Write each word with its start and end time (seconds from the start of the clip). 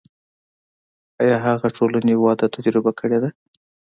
آیا 1.21 1.37
هغه 1.45 1.67
ټولنې 1.77 2.13
وده 2.17 2.45
تجربه 2.55 2.91
کړې 2.99 3.17
ده. 3.23 3.29